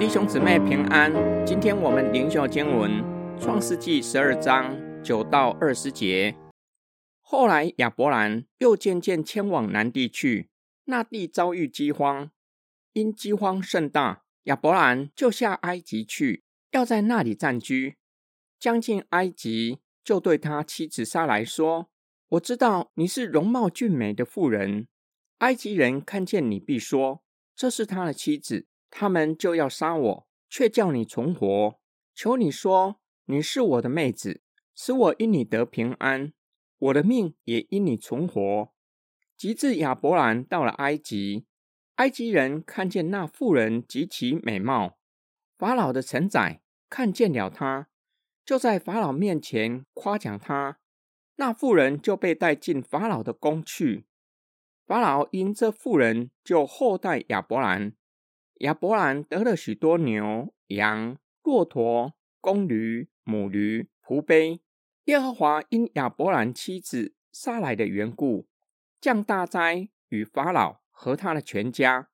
[0.00, 1.12] 弟兄姊妹平安，
[1.44, 2.90] 今天我们灵修经文
[3.38, 4.74] 《创世纪》十二章
[5.04, 6.34] 九到二十节。
[7.20, 10.48] 后来亚伯兰又渐渐迁往南地去，
[10.86, 12.30] 那地遭遇饥荒，
[12.94, 17.96] 因饥荒甚大，亚伯兰就下埃及去，要在那里暂居。
[18.58, 21.90] 将近埃及，就对他妻子撒来说
[22.30, 24.88] ：“我知道你是容貌俊美的妇人，
[25.40, 27.22] 埃及人看见你必说
[27.54, 31.80] 这是他的妻子。”他们就要杀我，却叫你存活。
[32.14, 34.42] 求你说，你是我的妹子，
[34.74, 36.32] 使我因你得平安，
[36.78, 38.72] 我的命也因你存活。
[39.36, 41.46] 及至亚伯兰到了埃及，
[41.94, 44.98] 埃及人看见那妇人极其美貌，
[45.56, 47.88] 法老的臣宰看见了她，
[48.44, 50.78] 就在法老面前夸奖她。
[51.36, 54.04] 那妇人就被带进法老的宫去。
[54.84, 57.94] 法老因这妇人，就厚待亚伯兰。
[58.60, 64.60] 亚伯兰得了许多牛、羊、骆驼、公驴、母驴、仆碑。
[65.04, 68.46] 耶和华因亚伯兰妻子撒来的缘故，
[69.00, 72.10] 降大灾与法老和他的全家。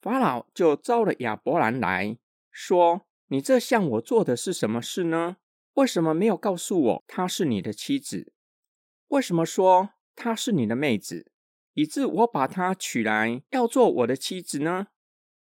[0.00, 2.18] 法老就招了亚伯兰来
[2.50, 5.36] 说：“你这向我做的是什么事呢？
[5.74, 8.32] 为什么没有告诉我她是你的妻子？
[9.08, 11.30] 为什么说她是你的妹子，
[11.74, 14.88] 以致我把她娶来要做我的妻子呢？”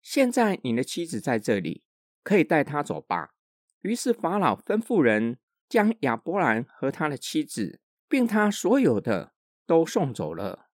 [0.00, 1.82] 现在你的妻子在这里，
[2.22, 3.34] 可以带她走吧。
[3.82, 9.32] 于是法老吩咐人将亚伯兰和他的妻子，并他所有的
[9.66, 10.68] 都送走了。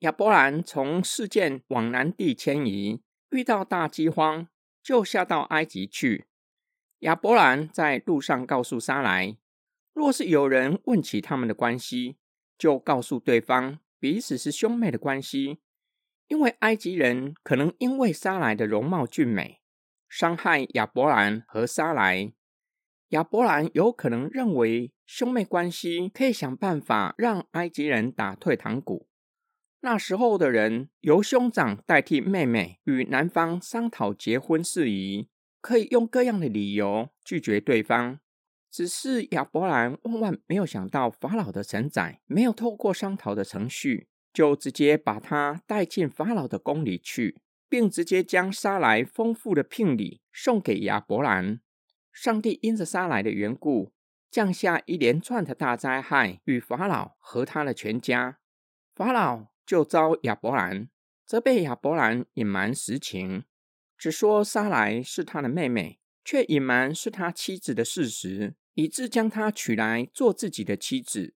[0.00, 4.48] 亚伯兰从事件往南地迁移，遇到大饥荒，
[4.82, 6.26] 就下到埃及去。
[7.00, 9.36] 亚伯兰在路上告诉沙来，
[9.92, 12.16] 若是有人问起他们的关系，
[12.56, 15.58] 就告诉对方彼此是兄妹的关系。
[16.28, 19.60] 因为埃及人可能因为沙来的容貌俊美，
[20.08, 22.32] 伤害亚伯兰和沙来。
[23.08, 29.08] 亚伯兰有可能认为兄妹关系可以想办法让埃及人打退堂鼓。
[29.80, 35.28] 那时候的人由兄长代替妹妹与男方商讨结婚事宜，
[35.60, 38.18] 可以用各样的理由拒绝对方。
[38.70, 44.08] 只是亚伯兰万万没有想到，法老的承载没有透过商讨的程序。
[44.34, 51.60] 就直接把他带进法老的宫里去，并直接将沙来丰富的聘礼送给亚伯兰。
[52.12, 53.92] 上帝因着沙来的缘故，
[54.30, 58.38] 降下一连串的大灾害与法老和他的全家。
[58.92, 60.88] 法老就招亚伯兰，
[61.24, 63.44] 责备亚伯兰隐瞒实情，
[63.96, 71.34] 只说沙来是他的妹妹，却隐瞒是他妻子的事实，以致将她娶来做自己的妻子。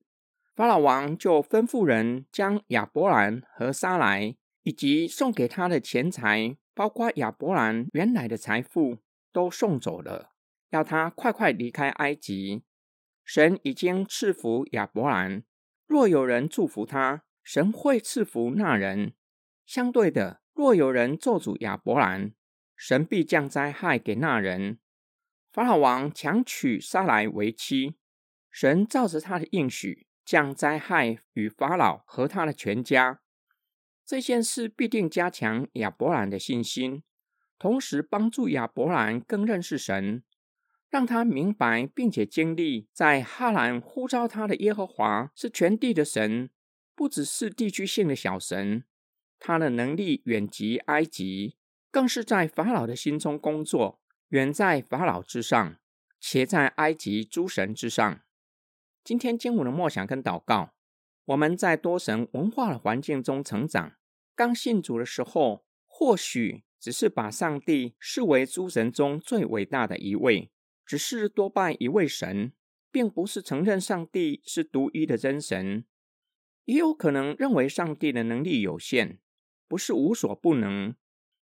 [0.58, 8.98] 法老王就吩咐人将亚伯兰和撒来以及送给他的钱财，包括亚伯兰原来的财富，
[9.32, 10.32] 都送走了，
[10.70, 12.64] 要他快快离开埃及。
[13.24, 15.44] 神已经赐福亚伯兰，
[15.86, 19.12] 若有人祝福他，神会赐福那人；
[19.64, 22.32] 相对的，若有人咒诅亚伯兰，
[22.76, 24.80] 神必降灾害给那人。
[25.52, 27.94] 法老王强娶撒来为妻，
[28.50, 30.07] 神照着他的应许。
[30.28, 33.22] 降灾害与法老和他的全家，
[34.05, 37.03] 这件事必定加强亚伯兰的信心，
[37.59, 40.22] 同时帮助亚伯兰更认识神，
[40.91, 46.50] 让他明白并且经历在哈兰呼召他的耶和华是全地的神，
[46.94, 48.84] 不只是地区性的小神，
[49.38, 51.56] 他的能力远及埃及，
[51.91, 55.78] 更是在法老的心中工作，远在法老之上，
[56.21, 58.21] 且在埃及诸神之上。
[59.08, 60.74] 今天经文的默想跟祷告，
[61.24, 63.94] 我们在多神文化的环境中成长。
[64.36, 70.50] 刚信主的时候，或许只是把上帝视为诸神中最伟大的一位，
[70.84, 72.52] 只是多拜一位神，
[72.91, 75.86] 并不是承认上帝是独一的真神。
[76.66, 79.19] 也有可能认为上帝的能力有限，
[79.66, 80.94] 不是无所不能。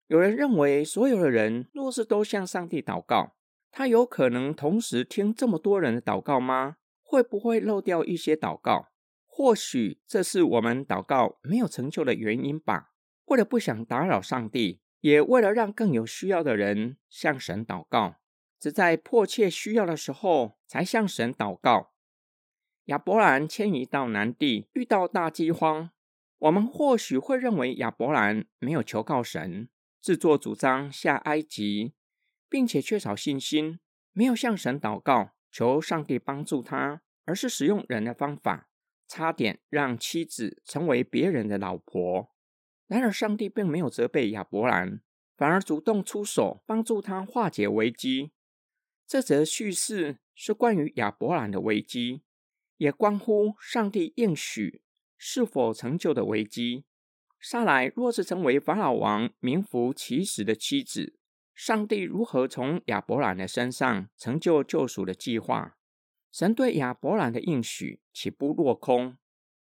[0.07, 3.35] 有人认为，所有的人若是都向上帝祷告，
[3.69, 6.77] 他有可能同时听这么多人的祷告吗？
[7.11, 8.87] 会不会漏掉一些祷告？
[9.27, 12.93] 或许这是我们祷告没有成就的原因吧。
[13.25, 18.15] 为了不想打扰上帝，也为了让更有需要的人向神祷告，
[18.57, 21.91] 只在迫切需要的时候才向神祷告。
[22.85, 25.91] 亚伯兰迁移到南地，遇到大饥荒，
[26.39, 29.67] 我们或许会认为亚伯兰没有求告神，
[29.99, 31.91] 自作主张下埃及，
[32.47, 33.81] 并且缺少信心，
[34.13, 35.31] 没有向神祷告。
[35.51, 38.69] 求上帝帮助他，而是使用人的方法，
[39.07, 42.31] 差点让妻子成为别人的老婆。
[42.87, 45.01] 然而，上帝并没有责备亚伯兰，
[45.37, 48.31] 反而主动出手帮助他化解危机。
[49.05, 52.23] 这则叙事是关于亚伯兰的危机，
[52.77, 54.81] 也关乎上帝应许
[55.17, 56.85] 是否成就的危机。
[57.39, 61.17] 莎莱若是成为法老王名副其实的妻子，
[61.53, 65.77] 上帝如何从亚伯兰的身上成就救赎的计划？
[66.31, 69.17] 神对亚伯兰的应许岂不落空？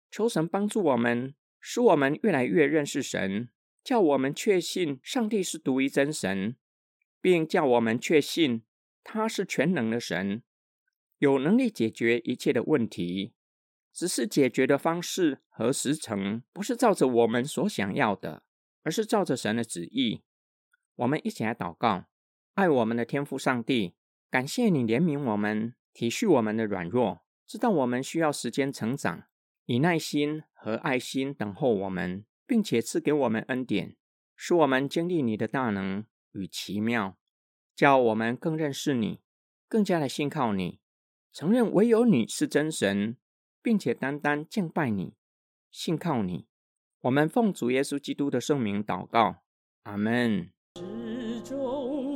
[0.09, 3.49] 求神帮助我们，使我们越来越认识神，
[3.83, 6.55] 叫我们确信上帝是独一真神，
[7.21, 8.63] 并叫我们确信
[9.03, 10.41] 他是全能的神，
[11.19, 13.33] 有能力解决一切的问题。
[13.93, 18.43] 只是解决的方式和时程不是照着我们所想要的，
[18.83, 20.23] 而是照着神的旨意。
[20.95, 22.05] 我们一起来祷告，
[22.53, 23.95] 爱我们的天父上帝，
[24.29, 29.23] 感谢你怜悯我们，体恤我们的软弱，知道我们需要时间成长，
[29.65, 33.95] 以耐心和爱心等候我们，并且赐给我们恩典，
[34.35, 37.17] 使我们经历你的大能与奇妙，
[37.75, 39.21] 叫我们更认识你，
[39.67, 40.79] 更加的信靠你，
[41.31, 43.17] 承认唯有你是真神。
[43.65, 45.15] 并且单单敬拜你，
[45.71, 46.45] 信靠你。
[47.01, 49.37] 我们奉主耶稣基督的圣名祷告，
[49.81, 50.51] 阿门。
[50.77, 52.14] 始终